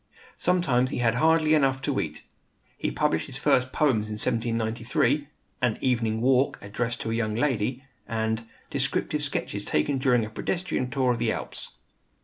Sometimes 0.39 0.89
he 0.89 0.97
had 0.97 1.13
hardly 1.13 1.53
enough 1.53 1.79
to 1.83 1.99
eat. 1.99 2.23
He 2.75 2.89
published 2.89 3.27
his 3.27 3.37
first 3.37 3.71
poems 3.71 4.07
in 4.07 4.13
1793, 4.17 5.27
"An 5.61 5.77
Evening 5.79 6.21
Walk, 6.21 6.57
Addressed 6.59 7.01
to 7.01 7.11
a 7.11 7.13
Young 7.13 7.35
Lady," 7.35 7.83
and 8.07 8.47
"Descriptive 8.71 9.21
Sketches 9.21 9.63
Taken 9.63 9.99
During 9.99 10.25
a 10.25 10.31
Pedestrian 10.31 10.89
Tour 10.89 11.09
Among 11.09 11.19
the 11.19 11.31
Alps." 11.33 11.73